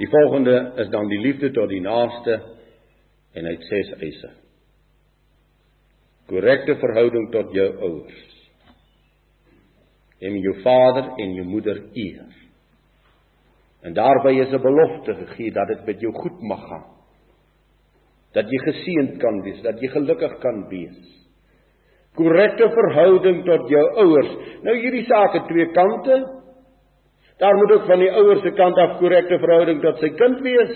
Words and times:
Die 0.00 0.08
volgende 0.08 0.72
is 0.80 0.88
dan 0.88 1.08
die 1.08 1.20
liefde 1.20 1.50
tot 1.52 1.68
die 1.68 1.82
naaste 1.84 2.38
en 3.36 3.44
hy 3.44 3.52
het 3.52 3.66
ses 3.68 3.90
eise. 4.00 4.30
Korrekte 6.30 6.78
verhouding 6.80 7.26
tot 7.34 7.52
jou 7.52 7.66
ouers. 7.84 8.22
En 10.24 10.38
jou 10.40 10.54
vader 10.64 11.10
en 11.20 11.34
jou 11.36 11.44
moeder 11.48 11.82
eer. 11.92 12.32
En 13.84 13.92
daarby 13.96 14.38
is 14.40 14.52
'n 14.52 14.62
belofte 14.62 15.14
gegee 15.14 15.52
dat 15.52 15.68
dit 15.68 15.84
met 15.86 16.00
jou 16.00 16.12
goed 16.12 16.40
mag 16.40 16.64
gaan. 16.68 16.88
Dat 18.32 18.48
jy 18.50 18.58
geseënd 18.58 19.18
kan 19.18 19.42
wees, 19.42 19.62
dat 19.62 19.80
jy 19.80 19.88
gelukkig 19.88 20.38
kan 20.38 20.68
wees. 20.68 21.20
Korrekte 22.14 22.70
verhouding 22.70 23.44
tot 23.44 23.68
jou 23.68 23.84
ouers. 23.96 24.60
Nou 24.62 24.76
hierdie 24.76 25.04
saak 25.04 25.32
het 25.32 25.46
twee 25.46 25.70
kante. 25.72 26.39
Daar 27.40 27.56
moet 27.56 27.72
ook 27.72 27.86
van 27.88 27.98
die 27.98 28.12
ouers 28.12 28.42
se 28.44 28.50
kant 28.52 28.76
af 28.76 28.98
korrekte 28.98 29.38
verhouding 29.40 29.80
tot 29.80 30.00
sy 30.02 30.10
kind 30.12 30.42
wees. 30.44 30.74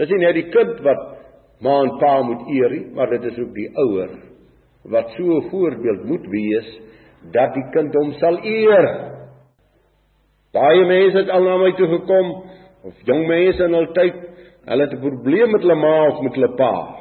Dis 0.00 0.08
nie 0.08 0.20
net 0.22 0.38
die 0.38 0.48
kind 0.48 0.78
wat 0.86 1.02
ma 1.60 1.74
en 1.84 1.90
pa 2.00 2.14
moet 2.24 2.46
eer 2.48 2.72
nie, 2.72 2.86
maar 2.96 3.10
dit 3.12 3.26
is 3.28 3.38
ook 3.42 3.52
die 3.54 3.68
ouer 3.84 4.16
wat 4.88 5.10
so 5.12 5.36
'n 5.36 5.50
voorbeeld 5.50 6.04
moet 6.08 6.26
wees 6.32 6.68
dat 7.32 7.52
die 7.54 7.66
kind 7.72 7.94
hom 7.94 8.12
sal 8.12 8.38
eer. 8.44 8.86
Baie 10.52 10.84
mense 10.84 11.18
het 11.18 11.28
al 11.28 11.44
na 11.44 11.56
my 11.56 11.72
toe 11.72 11.88
gekom 11.88 12.32
of 12.82 12.94
jong 13.04 13.26
mense 13.26 13.64
in 13.64 13.74
hul 13.74 13.92
tyd, 13.92 14.16
hulle 14.64 14.82
het 14.82 14.94
'n 14.94 15.00
probleem 15.00 15.50
met 15.50 15.60
hulle 15.60 15.74
ma 15.74 16.08
of 16.08 16.22
met 16.22 16.34
hulle 16.34 16.54
pa. 16.56 16.96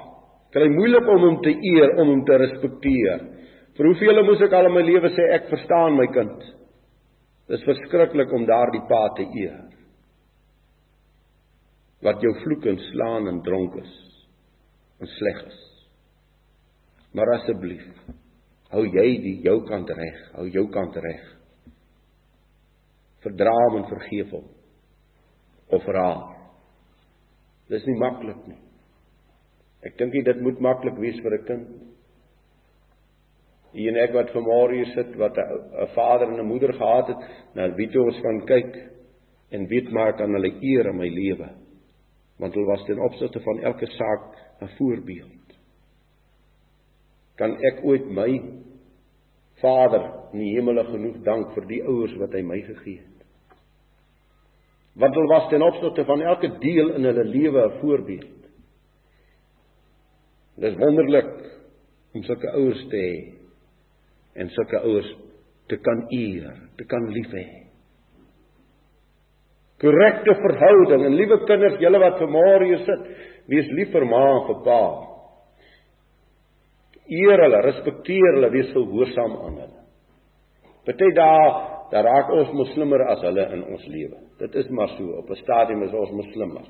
Kry 0.52 0.68
moeilik 0.68 1.08
om 1.08 1.22
hom 1.22 1.42
te 1.42 1.56
eer, 1.74 1.96
om 1.96 2.08
hom 2.08 2.26
te 2.26 2.36
respekteer. 2.38 3.20
Vir 3.80 3.88
hoeveel 3.88 4.20
moes 4.28 4.42
ek 4.44 4.52
al 4.58 4.68
in 4.68 4.74
my 4.76 4.82
lewe 4.84 5.08
sê 5.16 5.26
ek 5.38 5.46
verstaan 5.48 5.94
my 5.96 6.10
kind? 6.12 6.42
Dis 7.48 7.62
verskriklik 7.64 8.34
om 8.36 8.44
daardie 8.44 8.82
pa 8.90 9.06
te 9.16 9.24
eer. 9.24 9.62
Wat 12.04 12.20
jou 12.20 12.34
vloek 12.42 12.68
en 12.68 12.80
slaan 12.90 13.30
en 13.32 13.40
dronk 13.46 13.78
is 13.80 13.94
en 15.00 15.08
sleg 15.14 15.40
is. 15.48 15.62
Maar 17.16 17.32
asseblief, 17.38 17.86
hou 18.76 18.84
jy 18.84 19.06
die 19.24 19.38
jou 19.48 19.62
kant 19.70 19.88
reg, 19.96 20.18
hou 20.36 20.50
jou 20.52 20.66
kant 20.76 21.00
reg. 21.00 21.22
Verdra 23.24 23.54
hom 23.62 23.78
en 23.80 23.88
vergeef 23.94 24.34
hom. 24.36 24.44
Of 25.80 25.88
raar. 25.88 26.36
Dis 27.72 27.88
nie 27.88 27.96
maklik 28.02 28.44
nie. 28.44 28.60
Ek 29.88 29.96
dink 29.96 30.20
dit 30.20 30.44
moet 30.44 30.60
maklik 30.60 31.00
wees 31.00 31.24
vir 31.24 31.40
'n 31.40 31.48
kind 31.48 31.72
Hier 33.72 33.92
en 33.92 34.00
ek 34.02 34.16
wat 34.16 34.32
vanmôre 34.34 34.80
hier 34.80 34.90
sit 34.96 35.16
wat 35.22 35.38
'n 35.38 35.88
vader 35.94 36.28
en 36.28 36.40
'n 36.40 36.48
moeder 36.48 36.74
gehad 36.74 37.08
het, 37.08 37.22
na 37.54 37.70
wie 37.76 37.90
toe 37.90 38.06
ons 38.06 38.22
kan 38.22 38.46
kyk 38.46 38.76
en 39.52 39.68
weet 39.68 39.92
maak 39.92 40.22
aan 40.22 40.34
hulle 40.34 40.54
eer 40.62 40.88
in 40.88 40.98
my 40.98 41.10
lewe. 41.10 41.50
Want 42.40 42.54
hulle 42.54 42.66
was 42.66 42.86
ten 42.86 43.00
opsigte 43.00 43.40
van 43.40 43.60
elke 43.60 43.86
saak 43.86 44.36
'n 44.62 44.70
voorbeeld. 44.78 45.58
Kan 47.36 47.58
ek 47.64 47.84
ooit 47.84 48.10
my 48.10 48.42
Vader 49.62 50.04
in 50.34 50.40
die 50.40 50.56
hemel 50.56 50.84
genoeg 50.86 51.24
dank 51.24 51.54
vir 51.54 51.66
die 51.68 51.84
ouers 51.84 52.16
wat 52.18 52.34
hy 52.34 52.42
my 52.42 52.62
gegee 52.62 52.98
het? 52.98 53.26
Want 54.96 55.16
hulle 55.16 55.28
was 55.28 55.50
ten 55.50 55.62
opsigte 55.62 56.06
van 56.06 56.22
elke 56.22 56.58
deel 56.60 56.94
in 56.96 57.04
hulle 57.04 57.24
lewe 57.24 57.66
'n 57.66 57.80
voorbeeld. 57.80 58.40
Dit 60.56 60.72
is 60.72 60.78
wonderlik 60.78 61.60
om 62.14 62.24
sulke 62.24 62.52
ouers 62.52 62.88
te 62.90 62.98
hê 62.98 63.39
en 64.40 64.52
sulke 64.56 64.80
ouers 64.88 65.10
te 65.70 65.78
kan 65.86 66.06
eer, 66.16 66.54
te 66.78 66.86
kan 66.90 67.06
lief 67.14 67.34
hê. 67.36 67.46
Korrekte 69.80 70.36
verhouding 70.42 71.06
en 71.08 71.16
liewe 71.16 71.38
kinders, 71.48 71.78
julle 71.80 72.02
wat 72.02 72.18
vanmôre 72.20 72.68
hier 72.68 72.82
sit, 72.88 73.06
wees 73.52 73.70
lief 73.78 73.94
vir 73.94 74.06
ma 74.10 74.24
en 74.34 74.42
vir 74.50 74.64
pa. 74.66 74.80
Eer 77.20 77.46
hulle, 77.46 77.62
respekteer 77.66 78.38
hulle, 78.38 78.50
wees 78.54 78.74
gehoorsaam 78.74 79.38
aan 79.46 79.62
hulle. 79.64 79.84
Party 80.88 81.12
dae 81.16 81.52
daar 81.90 82.06
raak 82.06 82.34
ons 82.36 82.52
moslimmer 82.54 83.02
as 83.10 83.24
hulle 83.26 83.46
in 83.56 83.64
ons 83.66 83.86
lewe. 83.90 84.20
Dit 84.42 84.58
is 84.62 84.68
maar 84.70 84.92
so, 84.98 85.06
op 85.22 85.30
'n 85.30 85.42
stadium 85.42 85.84
is 85.84 85.94
ons 85.94 86.12
moslimmer. 86.12 86.66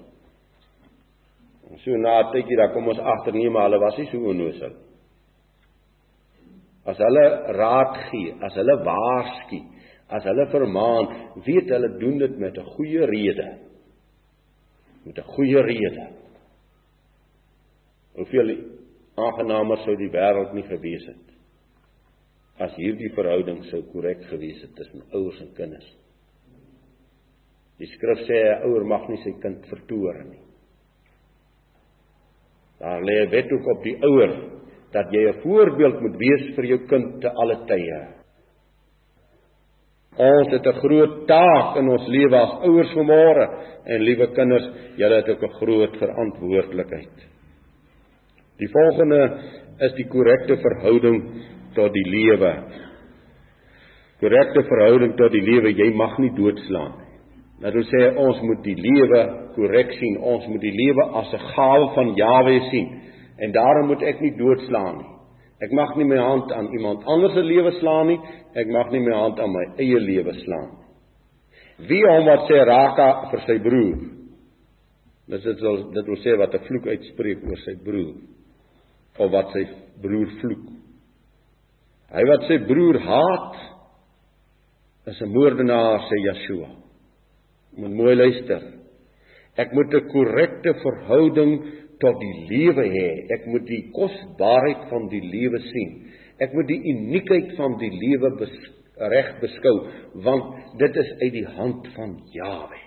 En 1.71 1.77
so 1.77 1.97
na 1.97 2.21
'n 2.21 2.31
tydjie 2.31 2.57
dan 2.57 2.73
kom 2.73 2.87
ons 2.87 2.99
agter 2.99 3.33
nee, 3.33 3.49
maar 3.49 3.69
hulle 3.69 3.79
was 3.79 3.97
nie 3.97 4.07
so 4.11 4.17
onnoosel 4.17 4.69
nie 4.69 4.88
as 6.89 6.97
hulle 6.97 7.25
raad 7.57 7.97
gee, 8.09 8.33
as 8.45 8.55
hulle 8.57 8.75
waarsku, 8.85 9.59
as 10.09 10.25
hulle 10.25 10.45
vermaan, 10.51 11.09
weet 11.45 11.69
hulle 11.69 11.89
doen 12.01 12.17
dit 12.17 12.37
met 12.39 12.57
'n 12.57 12.71
goeie 12.75 13.05
rede. 13.05 13.49
Met 15.05 15.17
'n 15.17 15.31
goeie 15.35 15.61
rede. 15.61 16.07
Hoeveel 18.15 18.49
aangenaamer 19.15 19.77
sou 19.77 19.95
die 19.95 20.09
wêreld 20.09 20.53
nie 20.53 20.63
gewees 20.63 21.05
het 21.05 21.29
as 22.59 22.75
hierdie 22.75 23.09
verhouding 23.15 23.61
sou 23.69 23.79
korrek 23.93 24.25
gewees 24.27 24.59
het 24.65 24.75
tussen 24.75 25.05
ouers 25.15 25.39
en 25.45 25.51
kinders. 25.55 25.87
Die 27.79 27.87
skrif 27.87 28.25
sê 28.27 28.35
'n 28.35 28.63
ouer 28.67 28.83
mag 28.85 29.07
nie 29.07 29.21
sy 29.23 29.31
kind 29.39 29.65
vertoor 29.71 30.23
nie. 30.25 30.43
Daar 32.79 33.01
lê 33.01 33.15
'n 33.23 33.31
wet 33.31 33.51
ook 33.51 33.67
op 33.75 33.83
die 33.83 33.95
ouer 34.03 34.58
dat 34.93 35.11
jy 35.11 35.27
'n 35.29 35.41
voorbeeld 35.41 36.01
moet 36.01 36.17
wees 36.17 36.55
vir 36.55 36.65
jou 36.65 36.79
kind 36.87 37.21
te 37.21 37.29
alle 37.29 37.57
tye. 37.65 38.07
Ons 40.17 40.51
het 40.51 40.65
'n 40.65 40.79
groot 40.79 41.27
taak 41.27 41.77
in 41.77 41.89
ons 41.89 42.07
lewe 42.07 42.35
as 42.35 42.59
ouers 42.63 42.93
vanmôre 42.93 43.45
en 43.85 44.01
liewe 44.01 44.27
kinders, 44.33 44.67
julle 44.97 45.15
het 45.15 45.29
ook 45.29 45.43
'n 45.43 45.57
groot 45.59 45.97
verantwoordelikheid. 45.97 47.17
Die 48.57 48.67
volgende 48.67 49.39
is 49.79 49.93
die 49.93 50.07
korrekte 50.07 50.57
verhouding 50.57 51.23
tot 51.73 51.93
die 51.93 52.09
lewe. 52.09 52.63
Korrekte 54.19 54.63
verhouding 54.63 55.15
tot 55.15 55.31
die 55.31 55.41
lewe, 55.41 55.71
jy 55.71 55.93
mag 55.95 56.17
nie 56.17 56.33
doodslaan 56.35 56.91
nie. 56.97 57.09
Nou 57.59 57.73
wil 57.73 57.83
sê 57.83 58.15
ons 58.15 58.39
moet 58.41 58.61
die 58.63 58.75
lewe 58.75 59.51
korrek 59.55 59.91
sien. 59.91 60.17
Ons 60.17 60.47
moet 60.47 60.61
die 60.61 60.75
lewe 60.75 61.03
as 61.19 61.33
'n 61.33 61.45
gawe 61.55 61.93
van 61.95 62.15
Jawe 62.15 62.59
sien 62.71 63.01
en 63.39 63.51
daarom 63.55 63.87
moet 63.87 64.03
ek 64.03 64.21
nie 64.21 64.35
doodslaan 64.37 64.97
nie. 64.97 65.09
Ek 65.59 65.71
mag 65.75 65.95
nie 65.99 66.07
my 66.07 66.17
hand 66.17 66.51
aan 66.55 66.69
iemand 66.71 67.03
anders 67.05 67.33
se 67.35 67.43
lewe 67.43 67.71
slaan 67.79 68.07
nie. 68.07 68.19
Ek 68.55 68.69
mag 68.71 68.91
nie 68.93 69.01
my 69.03 69.15
hand 69.15 69.39
aan 69.39 69.51
my 69.51 69.65
eie 69.83 69.99
lewe 69.99 70.33
slaan 70.43 70.69
nie. 70.71 70.85
Wie 71.89 72.03
hom 72.07 72.25
wat 72.27 72.47
sê 72.47 72.59
raka 72.67 73.09
vir 73.31 73.43
sy 73.47 73.57
broer. 73.63 73.99
Dis 75.29 75.45
dit 75.45 75.63
wil 75.63 75.83
dit 75.95 76.11
wil 76.11 76.19
sê 76.23 76.37
wat 76.39 76.55
'n 76.55 76.65
vloek 76.67 76.87
uitspreek 76.87 77.43
oor 77.43 77.59
sy 77.65 77.75
broer 77.83 78.15
of 79.19 79.31
wat 79.31 79.51
sy 79.53 79.63
broer 80.01 80.29
vloek. 80.41 80.65
Hy 82.09 82.23
wat 82.25 82.47
sy 82.47 82.57
broer 82.65 82.99
haat 82.99 83.55
is 85.07 85.21
'n 85.21 85.33
moordenaar 85.33 85.99
sê 86.07 86.17
Yeshua. 86.23 86.69
Moet 87.77 87.91
mooi 87.91 88.15
luister. 88.15 88.63
Ek 89.57 89.73
moet 89.73 89.93
'n 89.93 90.07
korrekte 90.09 90.73
verhouding 90.73 91.53
tot 91.99 92.19
die 92.19 92.35
lewe 92.49 92.85
hê. 92.93 93.09
Ek 93.35 93.45
moet 93.51 93.65
die 93.67 93.83
kosbaarheid 93.95 94.87
van 94.91 95.07
die 95.11 95.21
lewe 95.23 95.59
sien. 95.67 95.95
Ek 96.39 96.53
moet 96.55 96.69
die 96.69 96.79
uniekheid 96.93 97.55
van 97.57 97.75
die 97.81 97.91
lewe 97.91 98.31
bes 98.39 98.53
reg 98.99 99.31
beskou 99.39 99.75
want 100.25 100.75
dit 100.79 100.97
is 100.99 101.09
uit 101.21 101.33
die 101.33 101.47
hand 101.55 101.87
van 101.95 102.17
Jawe. 102.35 102.79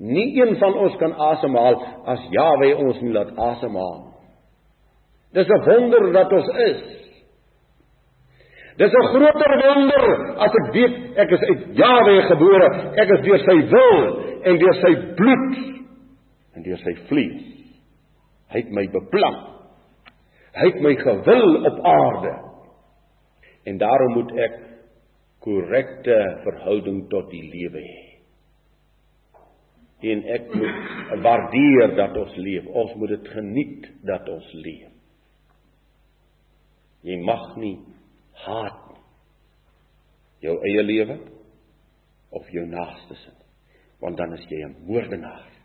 Nie 0.00 0.28
een 0.38 0.54
van 0.60 0.76
ons 0.80 0.94
kan 1.00 1.12
asemhaal 1.12 1.76
as 2.08 2.22
Jawe 2.32 2.70
ons 2.84 3.00
nie 3.02 3.12
laat 3.12 3.34
asemhaal. 3.36 4.06
Dis 5.34 5.46
'n 5.46 5.64
wonder 5.66 6.12
dat 6.12 6.32
ons 6.32 6.48
is. 6.48 6.82
Dis 8.76 8.92
'n 8.92 9.06
groter 9.14 9.52
wonder 9.64 10.36
as 10.38 10.52
ek 10.60 10.72
weet 10.74 10.96
ek 11.16 11.30
is 11.30 11.40
uit 11.50 11.76
Jawe 11.76 12.22
gebore. 12.22 12.68
Ek 12.96 13.08
is 13.10 13.20
deur 13.20 13.38
sy 13.38 13.58
wil 13.70 13.98
en 14.42 14.58
deur 14.58 14.74
sy 14.74 14.94
bloed 15.14 15.56
en 16.54 16.62
deur 16.62 16.78
sy 16.78 16.94
vlees. 17.08 17.59
Hy 18.50 18.64
het 18.64 18.70
my 18.74 18.86
beplan. 18.90 19.38
Hy 20.56 20.66
het 20.72 20.80
my 20.82 20.94
gewil 20.98 21.66
op 21.70 21.80
aarde. 21.86 22.32
En 23.70 23.78
daarom 23.78 24.16
moet 24.18 24.32
ek 24.42 24.56
korrekte 25.44 26.16
verhouding 26.44 27.04
tot 27.12 27.30
die 27.30 27.44
lewe 27.52 27.82
hê. 27.84 28.06
En 30.10 30.22
ek 30.32 30.48
moet 30.56 31.20
waardeer 31.22 31.94
dat 31.96 32.16
ons 32.16 32.36
leef. 32.40 32.66
Ons 32.66 32.94
moet 32.98 33.14
dit 33.14 33.28
geniet 33.36 33.90
dat 34.08 34.28
ons 34.32 34.48
leef. 34.64 34.88
Jy 37.06 37.16
mag 37.24 37.44
nie 37.60 37.76
haat 38.44 38.80
nie. 38.90 39.04
Jou 40.44 40.56
eie 40.68 40.82
lewe 40.84 41.16
of 42.36 42.48
jou 42.52 42.66
naaste 42.68 43.16
se. 43.22 43.32
Want 44.00 44.16
dan 44.16 44.32
is 44.32 44.44
jy 44.48 44.64
'n 44.64 44.76
moordenaar 44.88 45.59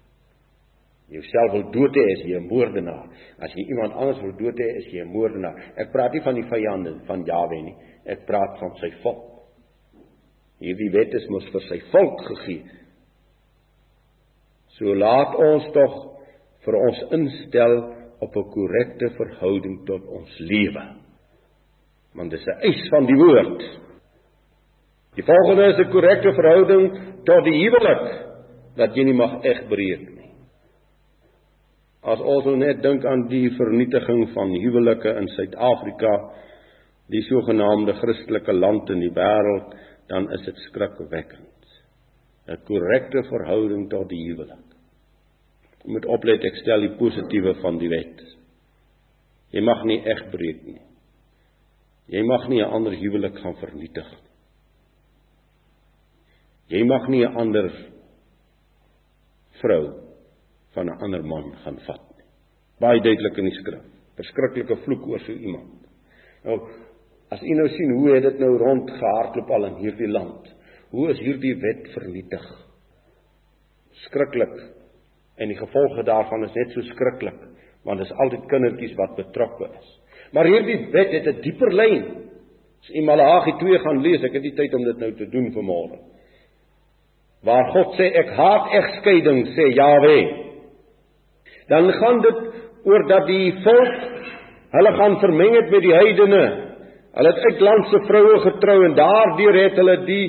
jouself 1.09 1.51
wil 1.51 1.71
dood 1.71 1.95
hê 1.95 2.05
as 2.13 2.25
jy 2.25 2.37
'n 2.37 2.47
moordenaar. 2.47 3.05
As 3.39 3.51
jy 3.53 3.63
iemand 3.69 3.93
anders 3.93 4.21
wil 4.21 4.35
dood 4.37 4.57
hê, 4.57 4.77
is 4.77 4.87
jy 4.93 5.01
'n 5.01 5.11
moordenaar. 5.11 5.55
Ek 5.77 5.91
praat 5.91 6.13
nie 6.13 6.21
van 6.21 6.35
die 6.35 6.49
vyande 6.49 6.99
van 7.05 7.25
Jawe 7.25 7.61
nie. 7.61 7.75
Ek 8.05 8.25
praat 8.25 8.59
van 8.59 8.75
sy 8.77 8.91
volk. 9.01 9.31
Hierdie 10.59 10.91
wet 10.91 11.13
is 11.13 11.29
mos 11.29 11.45
vir 11.51 11.61
sy 11.61 11.79
volk 11.91 12.21
gegee 12.21 12.63
So 14.75 14.91
laat 14.99 15.35
ons 15.39 15.67
tog 15.75 15.93
vir 16.65 16.77
ons 16.81 17.01
instel 17.15 17.75
op 18.25 18.35
'n 18.35 18.49
korrekte 18.51 19.09
verhouding 19.15 19.85
tot 19.85 20.03
ons 20.07 20.39
lewe. 20.39 20.83
Want 22.15 22.31
dis 22.31 22.45
'n 22.45 22.59
eis 22.59 22.89
van 22.89 23.05
die 23.05 23.15
woord. 23.15 23.61
Die 25.15 25.23
volgende 25.23 25.65
is 25.71 25.79
'n 25.79 25.91
korrekte 25.91 26.33
verhouding 26.33 26.91
tot 27.23 27.43
die 27.43 27.57
huwelik 27.63 28.05
dat 28.75 28.95
jy 28.95 29.03
nie 29.03 29.13
mag 29.13 29.43
egbreek 29.43 30.09
nie. 30.09 30.14
As 32.05 32.21
ons 32.21 32.45
nou 32.45 32.53
net 32.61 32.83
dink 32.83 33.05
aan 33.09 33.25
die 33.31 33.47
vernietiging 33.57 34.27
van 34.35 34.51
huwelike 34.53 35.09
in 35.17 35.29
Suid-Afrika, 35.33 36.11
die 37.09 37.23
sogenaamde 37.25 37.95
Christelike 37.97 38.53
land 38.53 38.91
in 38.93 39.01
die 39.01 39.13
wêreld, 39.13 39.73
dan 40.11 40.29
is 40.37 40.45
dit 40.45 40.61
skrikwekkend. 40.67 41.51
'n 42.45 42.61
Korrekte 42.67 43.23
verhouding 43.25 43.89
tot 43.89 44.09
die 44.09 44.21
huwelik. 44.27 44.67
Jy 45.81 45.91
moet 45.97 46.05
oplet 46.05 46.45
ek 46.45 46.61
stel 46.61 46.85
die 46.85 46.93
positiewe 46.99 47.55
van 47.61 47.79
die 47.81 47.89
wet. 47.89 48.21
Jy 49.49 49.61
mag 49.61 49.83
nie 49.85 49.97
egbreek 50.05 50.61
nie. 50.65 50.81
Jy 52.07 52.21
mag 52.21 52.47
nie 52.49 52.61
'n 52.61 52.69
ander 52.69 52.93
huwelik 52.93 53.37
gaan 53.39 53.55
vernietig 53.55 54.05
nie. 54.11 54.25
Jy 56.77 56.83
mag 56.85 57.07
nie 57.07 57.25
'n 57.25 57.35
ander 57.35 57.71
vrou 59.61 60.04
van 60.75 60.89
'n 60.89 61.01
ander 61.03 61.23
man 61.23 61.53
gaan 61.63 61.79
vat 61.87 62.03
nie. 62.17 62.25
Baie 62.79 63.01
duidelik 63.01 63.37
in 63.37 63.49
die 63.49 63.59
skrif. 63.59 63.85
Verskriklike 64.15 64.75
vloek 64.83 65.07
oor 65.07 65.19
so 65.19 65.31
iemand. 65.31 65.87
Nou 66.43 66.59
as 67.29 67.41
u 67.41 67.53
nou 67.57 67.67
sien 67.69 67.91
hoe 67.91 68.13
het 68.15 68.23
dit 68.23 68.39
nou 68.39 68.57
rondgehardloop 68.57 69.49
al 69.49 69.65
in 69.65 69.75
hierdie 69.75 70.07
land. 70.07 70.55
Hoe 70.91 71.09
is 71.09 71.19
hierdie 71.19 71.55
wet 71.59 71.87
vernietig? 71.93 72.45
Skrikkelik. 73.91 74.55
En 75.37 75.47
die 75.47 75.57
gevolge 75.57 76.03
daarvan 76.03 76.43
is 76.43 76.53
net 76.53 76.71
so 76.71 76.81
skrikkelik, 76.81 77.41
want 77.83 77.99
dit 77.99 78.07
is 78.07 78.17
altyd 78.23 78.45
kindertjies 78.47 78.95
wat 78.95 79.15
betrokke 79.15 79.67
is. 79.79 79.89
Maar 80.31 80.45
hierdie 80.45 80.91
wet 80.91 81.11
het 81.11 81.27
'n 81.27 81.41
dieper 81.41 81.73
lyn. 81.73 82.05
As 82.81 82.89
u 82.89 83.01
Malagi 83.01 83.51
2 83.59 83.79
gaan 83.79 84.01
lees, 84.01 84.23
ek 84.23 84.33
het 84.33 84.43
nie 84.43 84.55
tyd 84.55 84.73
om 84.73 84.83
dit 84.83 84.97
nou 84.97 85.11
te 85.11 85.29
doen 85.29 85.51
vanmôre. 85.51 85.99
Waar 87.43 87.71
God 87.71 87.95
sê 87.97 88.11
ek 88.15 88.29
haat 88.29 88.71
egskeiding, 88.71 89.47
sê 89.47 89.73
Jawe. 89.73 90.44
Dan 91.71 91.91
gaan 91.99 92.21
dit 92.21 92.41
oor 92.85 93.07
dat 93.09 93.25
die 93.27 93.51
volk 93.65 93.95
hulle 94.75 94.91
gaan 94.97 95.19
vermeng 95.21 95.55
het 95.55 95.71
met 95.71 95.85
die 95.85 95.95
heidene. 95.95 96.43
Hulle 97.15 97.31
het 97.31 97.45
uitlandse 97.49 98.01
vroue 98.09 98.39
getrou 98.43 98.75
en 98.85 98.97
daardeur 98.97 99.57
het 99.63 99.77
hulle 99.79 99.95
die 100.07 100.25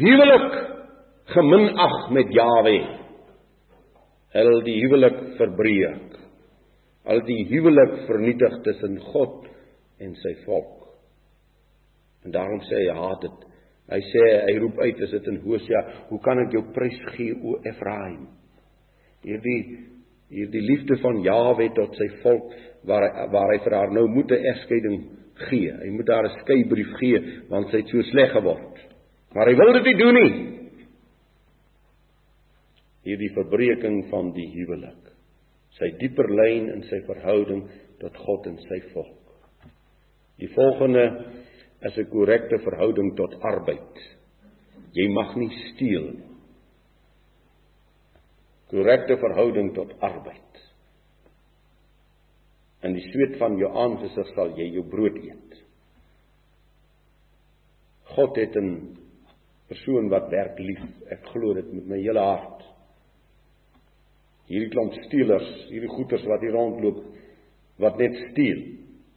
huwelik 0.00 0.56
geminag 1.34 1.98
met 2.16 2.32
Jawe. 2.34 2.78
Hulle 4.34 4.62
die 4.64 4.78
huwelik 4.80 5.20
verbreek. 5.38 6.16
Hulle 7.10 7.24
die 7.28 7.44
huwelik 7.50 7.94
vernietig 8.08 8.56
tussen 8.64 8.98
God 9.12 9.46
en 10.00 10.16
sy 10.22 10.34
volk. 10.46 10.76
En 12.24 12.34
daarom 12.34 12.60
sê 12.68 12.82
hy 12.84 12.96
haat 12.96 13.24
dit. 13.24 13.46
Hy 13.90 14.00
sê 14.06 14.24
hy 14.46 14.58
roep 14.62 14.78
uit 14.78 15.00
as 15.02 15.14
dit 15.16 15.30
in 15.32 15.40
Hosea, 15.44 15.80
hoe 16.10 16.20
kan 16.22 16.38
ek 16.44 16.52
jou 16.54 16.62
prys 16.74 16.98
gee 17.16 17.34
o 17.34 17.56
Efraim? 17.66 18.28
Hierdie 19.26 19.60
hierdie 20.30 20.62
liefde 20.62 20.96
van 21.02 21.22
Jawe 21.24 21.68
tot 21.74 21.96
sy 21.98 22.08
volk 22.22 22.52
waar 22.86 23.06
hy, 23.06 23.26
waar 23.32 23.52
hy 23.54 23.58
vir 23.64 23.76
haar 23.76 23.92
nou 23.92 24.06
moet 24.08 24.30
'n 24.30 24.46
egskeiding 24.52 25.00
gee. 25.48 25.72
Hy 25.72 25.90
moet 25.90 26.08
haar 26.08 26.26
'n 26.28 26.38
skeibrief 26.40 26.92
gee 27.00 27.20
want 27.48 27.70
sy 27.70 27.76
het 27.76 27.88
so 27.88 28.02
sleg 28.02 28.32
geword. 28.32 28.78
Maar 29.34 29.46
hy 29.46 29.54
wil 29.54 29.72
dit 29.72 29.84
nie 29.84 29.96
doen 29.96 30.14
nie. 30.14 30.32
Hierdie 33.04 33.32
verbreeking 33.34 34.08
van 34.10 34.32
die 34.32 34.48
huwelik. 34.54 35.12
Sy 35.78 35.90
dieper 35.98 36.28
lyn 36.28 36.68
in 36.68 36.82
sy 36.82 37.00
verhouding 37.06 37.68
tot 38.00 38.16
God 38.16 38.46
en 38.46 38.58
sy 38.58 38.80
volk. 38.92 39.16
Die 40.38 40.48
volgende 40.48 41.04
is 41.82 41.96
'n 41.96 42.10
korrekte 42.10 42.58
verhouding 42.58 43.16
tot 43.16 43.34
arbeid. 43.42 43.94
Jy 44.92 45.08
mag 45.08 45.36
nie 45.36 45.50
steel 45.50 46.02
nie. 46.02 46.29
Korrekte 48.70 49.16
verhouding 49.18 49.72
tot 49.74 49.92
arbeid. 49.98 50.62
In 52.86 52.94
die 52.96 53.04
sweet 53.10 53.36
van 53.40 53.58
jou 53.60 53.68
aangesig 53.76 54.30
sal 54.34 54.54
jy 54.56 54.70
jou 54.76 54.84
brood 54.88 55.18
eet. 55.20 55.58
God 58.14 58.36
het 58.36 58.56
'n 58.56 58.96
persoon 59.68 60.08
wat 60.08 60.30
werk 60.30 60.58
lief. 60.58 60.82
Ek 61.10 61.26
glo 61.32 61.54
dit 61.54 61.72
met 61.72 61.86
my 61.86 61.98
hele 61.98 62.20
hart. 62.20 62.64
Hierdie 64.46 64.70
klomp 64.70 64.94
steelers, 65.06 65.50
hierdie 65.70 65.88
goeters 65.88 66.24
wat 66.26 66.40
hier 66.40 66.52
rondloop 66.52 67.04
wat 67.78 67.98
net 67.98 68.16
steel. 68.30 68.64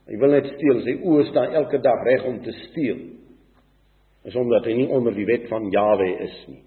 Hy 0.07 0.17
wil 0.17 0.35
net 0.35 0.45
steel. 0.45 0.81
Sy 0.85 0.97
oë 1.01 1.25
staan 1.29 1.55
elke 1.57 1.79
dag 1.83 2.03
reg 2.05 2.25
om 2.25 2.41
te 2.43 2.51
steel. 2.51 2.99
Is 4.23 4.35
omdat 4.35 4.65
hy 4.65 4.73
nie 4.73 4.87
onder 4.87 5.15
die 5.15 5.25
wet 5.25 5.47
van 5.49 5.71
Jawe 5.71 6.09
is 6.27 6.37
nie. 6.47 6.61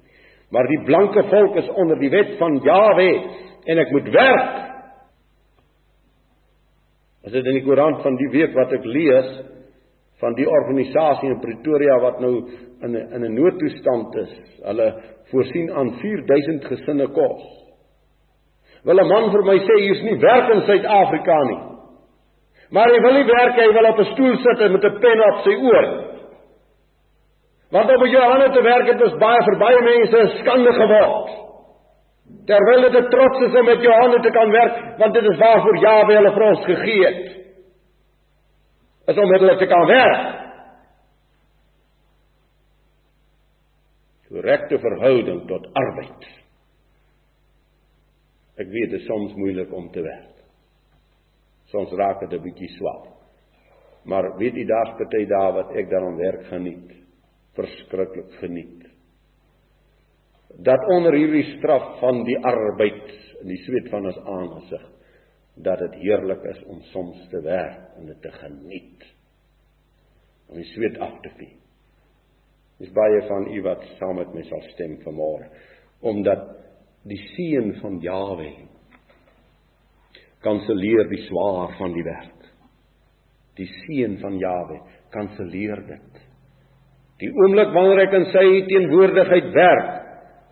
Maar 0.50 0.68
die 0.70 0.82
blanke 0.84 1.24
volk 1.30 1.56
is 1.56 1.68
onder 1.74 1.98
die 1.98 2.10
wet 2.10 2.36
van 2.38 2.60
Jawe 2.62 3.10
en 3.66 3.78
ek 3.82 3.90
moet 3.90 4.08
werk. 4.14 4.54
As 7.26 7.34
dit 7.34 7.46
in 7.46 7.58
die 7.58 7.64
koerant 7.66 8.02
van 8.04 8.16
die 8.20 8.30
week 8.30 8.54
wat 8.54 8.72
ek 8.76 8.86
lees 8.86 9.30
van 10.22 10.36
die 10.38 10.46
organisasie 10.48 11.28
in 11.32 11.42
Pretoria 11.42 11.98
wat 12.00 12.20
nou 12.22 12.32
in 12.82 12.94
'n 12.94 13.12
in 13.14 13.24
'n 13.24 13.34
noodtoestand 13.34 14.14
is. 14.14 14.32
Hulle 14.62 15.02
voorsien 15.30 15.72
aan 15.72 15.90
4000 16.00 16.64
gesinne 16.64 17.06
kos. 17.06 17.42
Wil 18.84 19.00
'n 19.00 19.08
man 19.08 19.30
vir 19.30 19.42
my 19.42 19.58
sê 19.58 19.74
hier's 19.80 20.02
nie 20.02 20.18
werk 20.20 20.50
in 20.54 20.60
Suid-Afrika 20.60 21.44
nie. 21.44 21.62
Maar 22.70 22.90
hy 22.90 23.00
wil 23.00 23.12
nie 23.12 23.26
werk 23.26 23.56
hy 23.56 23.72
wil 23.72 23.90
op 23.90 23.98
'n 23.98 24.12
stoel 24.12 24.36
sit 24.36 24.72
met 24.72 24.84
'n 24.84 25.00
pen 25.00 25.20
op 25.32 25.38
sy 25.44 25.54
oor. 25.54 26.05
Want 27.74 27.90
om 27.90 28.06
jou 28.06 28.22
hande 28.22 28.50
te 28.54 28.62
werk 28.62 28.86
het 28.92 29.02
ons 29.02 29.18
baie 29.18 29.42
vir 29.48 29.58
baie 29.58 29.82
mense 29.82 30.22
skande 30.38 30.72
geword. 30.76 31.34
Terwyl 32.46 32.88
dit 32.94 33.10
trots 33.10 33.42
is 33.46 33.58
om 33.58 33.66
met 33.66 33.82
jou 33.82 33.94
hande 34.00 34.20
te 34.22 34.30
kan 34.34 34.50
werk, 34.54 34.78
want 35.00 35.14
dit 35.14 35.26
is 35.30 35.38
waarvoor 35.38 35.78
Jawe 35.82 36.14
hulle 36.14 36.32
vir 36.34 36.44
ons 36.46 36.64
gegee 36.66 37.04
het. 37.06 37.24
Is 39.10 39.18
om 39.18 39.30
met 39.30 39.42
hulle 39.42 39.56
te 39.58 39.68
kan 39.70 39.86
werk. 39.90 40.26
Korrekte 44.26 44.78
verhouding 44.82 45.44
tot 45.50 45.66
arbeid. 45.78 46.26
Ek 48.56 48.70
weet 48.72 48.90
dit 48.94 49.00
is 49.00 49.06
soms 49.06 49.34
moeilik 49.38 49.72
om 49.74 49.90
te 49.94 50.02
werk. 50.02 50.34
Soms 51.70 51.92
raak 51.98 52.20
dit 52.20 52.32
'n 52.32 52.42
bietjie 52.42 52.70
swak. 52.78 53.06
Maar 54.04 54.36
weet 54.38 54.54
jy 54.54 54.66
daar's 54.66 54.96
party 54.98 55.26
dae 55.26 55.52
wat 55.52 55.70
ek 55.76 55.90
daarom 55.90 56.16
werk 56.16 56.46
geniet. 56.46 57.05
Verskriklik 57.56 58.36
geniet. 58.40 58.84
Dat 60.66 60.84
onder 60.92 61.16
hierdie 61.16 61.56
straf 61.56 61.98
van 62.00 62.22
die 62.24 62.36
arbeid 62.38 63.10
in 63.42 63.50
die 63.52 63.60
sweet 63.64 63.90
van 63.92 64.06
ons 64.08 64.18
aangesig 64.18 64.84
dat 65.66 65.80
dit 65.80 65.98
heerlik 66.04 66.44
is 66.52 66.62
om 66.68 66.80
soms 66.92 67.28
te 67.32 67.40
werk 67.44 67.96
en 67.96 68.08
dit 68.10 68.20
te 68.22 68.32
geniet. 68.32 69.06
Om 70.48 70.60
die 70.60 70.68
sweet 70.74 70.98
af 71.02 71.16
te 71.24 71.32
vee. 71.38 71.56
Dis 72.80 72.92
baie 72.92 73.22
van 73.28 73.48
u 73.52 73.62
wat 73.64 73.84
saam 73.96 74.20
met 74.20 74.34
my 74.36 74.44
sal 74.48 74.62
stem 74.74 75.00
vanmôre 75.04 75.50
omdat 76.06 76.42
die 77.08 77.16
seën 77.32 77.70
van 77.80 77.96
Jahwe 78.04 78.50
kanselleer 80.46 81.08
die 81.10 81.22
swaar 81.26 81.74
van 81.78 81.94
die 81.96 82.04
werk. 82.06 82.48
Die 83.56 83.66
seën 83.72 84.18
van 84.20 84.36
Jawe 84.38 84.80
kanselleer 85.14 85.82
dit. 85.88 86.22
Die 87.22 87.30
oomblik 87.32 87.72
wanneer 87.72 88.02
ek 88.06 88.16
in 88.18 88.26
sy 88.32 88.46
teenwoordigheid 88.68 89.48
werk, 89.54 89.92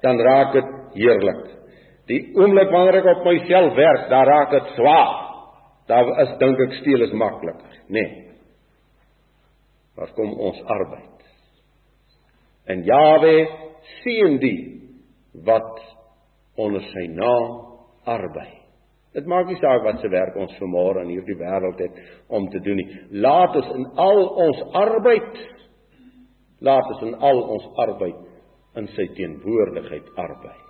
dan 0.05 0.21
raak 0.21 0.55
dit 0.57 0.71
heerlik. 0.97 1.43
Die 2.09 2.21
oomblik 2.37 2.73
wanneer 2.73 3.01
ek 3.03 3.11
op 3.13 3.27
myself 3.29 3.77
werk, 3.77 4.07
dan 4.13 4.29
raak 4.29 4.53
dit 4.55 4.71
swaar. 4.79 5.15
Daar 5.89 6.09
is 6.25 6.37
dink 6.41 6.61
ek 6.65 6.79
steel 6.81 7.05
is 7.05 7.13
makliker, 7.13 7.81
nê. 7.89 8.01
Nee. 8.01 8.21
Wat 9.95 10.11
kom 10.17 10.33
ons 10.43 10.59
arbeid? 10.67 11.27
En 12.67 12.81
Jawe 12.83 13.35
seën 14.01 14.39
die 14.43 14.59
wat 15.47 15.83
onder 16.57 16.83
sy 16.93 17.05
naam 17.13 17.59
arbei. 18.09 18.49
Dit 19.15 19.29
maak 19.31 19.47
nie 19.47 19.59
saak 19.61 19.85
wat 19.87 20.01
se 20.03 20.11
werk 20.11 20.35
ons 20.41 20.55
vanmôre 20.59 21.05
in 21.05 21.13
hierdie 21.15 21.37
wêreld 21.39 21.79
het 21.85 21.99
om 22.35 22.49
te 22.51 22.59
doen 22.65 22.81
nie. 22.81 22.89
Laat 23.23 23.55
ons 23.61 23.71
in 23.77 23.85
al 24.03 24.23
ons 24.47 24.63
arbeid 24.81 25.39
laat 26.65 26.91
ons 26.95 27.03
in 27.09 27.17
al 27.31 27.43
ons 27.57 27.71
arbeid 27.87 28.21
in 28.81 28.89
sy 28.97 29.07
teenwoordigheid 29.17 30.13
arbei. 30.19 30.64